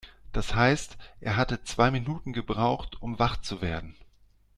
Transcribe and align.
Das 0.31 0.55
heißt, 0.55 0.97
er 1.19 1.35
hatte 1.35 1.63
zwei 1.63 1.91
Minuten 1.91 2.33
gebraucht, 2.33 2.99
um 3.03 3.19
wach 3.19 3.37
zu 3.43 3.61
werden. 3.61 3.95